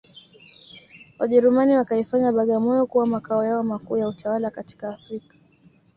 Wajerumani 1.19 1.73
wakaifanya 1.77 2.31
Bagamoyo 2.31 2.85
kuwa 2.85 3.05
makao 3.05 3.43
yao 3.45 3.63
makuu 3.63 3.97
ya 3.97 4.07
utawala 4.07 4.51
katika 4.51 4.89
Afrika 4.89 5.35